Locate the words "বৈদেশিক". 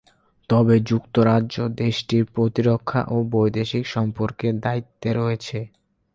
3.31-3.83